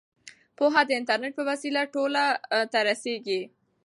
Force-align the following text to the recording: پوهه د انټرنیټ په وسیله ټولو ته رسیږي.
پوهه 0.57 0.81
د 0.85 0.89
انټرنیټ 0.99 1.33
په 1.37 1.43
وسیله 1.49 1.81
ټولو 1.95 2.25
ته 2.71 2.79
رسیږي. 2.89 3.41